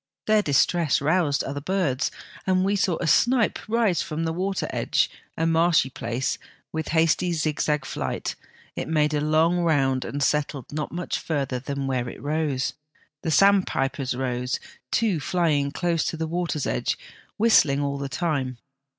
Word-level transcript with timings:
Their 0.25 0.41
distress 0.41 0.99
roused 0.99 1.43
other 1.43 1.61
birds, 1.61 2.09
and 2.47 2.65
we 2.65 2.75
saw 2.75 2.97
a 2.97 3.05
snipe 3.05 3.59
rise 3.67 4.01
from 4.01 4.23
the 4.23 4.33
water 4.33 4.67
edge, 4.71 5.11
a 5.37 5.45
marshy 5.45 5.91
place, 5.91 6.39
with 6.73 6.87
hasty 6.87 7.33
zigzag 7.33 7.85
flight; 7.85 8.35
it 8.75 8.87
made 8.87 9.13
a 9.13 9.21
long 9.21 9.59
round 9.59 10.03
and 10.03 10.23
settled 10.23 10.65
not 10.71 10.91
much 10.91 11.19
further 11.19 11.59
than 11.59 11.85
where 11.85 12.09
it 12.09 12.19
rose. 12.19 12.73
The 13.21 13.29
sandpipers 13.29 14.15
rose, 14.15 14.59
two 14.89 15.19
flying 15.19 15.69
close 15.69 16.03
to 16.05 16.17
the 16.17 16.25
water's 16.25 16.65
edge, 16.65 16.97
whistling 17.37 17.79
all 17.81 17.99
the 17.99 18.09
time. 18.09 18.57